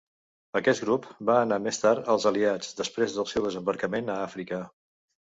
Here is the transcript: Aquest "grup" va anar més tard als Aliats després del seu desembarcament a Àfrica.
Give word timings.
Aquest 0.59 0.79
"grup" 0.85 1.03
va 1.29 1.33
anar 1.41 1.59
més 1.65 1.77
tard 1.83 2.09
als 2.13 2.25
Aliats 2.29 2.71
després 2.79 3.13
del 3.17 3.27
seu 3.33 3.45
desembarcament 3.49 4.09
a 4.15 4.17
Àfrica. 4.23 4.63